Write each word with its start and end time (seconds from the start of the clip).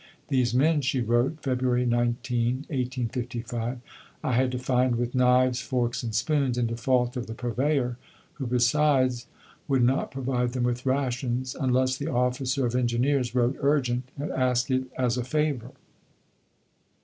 "These 0.29 0.55
men," 0.55 0.81
she 0.81 0.99
wrote 0.99 1.43
(Feb. 1.43 1.61
19, 1.61 2.55
1855), 2.69 3.77
"I 4.23 4.31
had 4.31 4.51
to 4.51 4.57
find 4.57 4.95
with 4.95 5.13
knives, 5.13 5.61
forks, 5.61 6.01
and 6.01 6.15
spoons, 6.15 6.57
in 6.57 6.65
default 6.65 7.15
of 7.15 7.27
the 7.27 7.35
Purveyor, 7.35 7.97
who 8.33 8.47
besides 8.47 9.27
would 9.67 9.83
not 9.83 10.09
provide 10.09 10.53
them 10.53 10.63
with 10.63 10.87
rations 10.87 11.53
unless 11.53 11.97
the 11.97 12.07
Officer 12.11 12.65
of 12.65 12.73
Engineers 12.75 13.35
wrote 13.35 13.57
'urgent' 13.61 14.09
and 14.17 14.31
asked 14.31 14.71
it 14.71 14.85
'as 14.97 15.17
a 15.19 15.23
favour.'" 15.23 15.69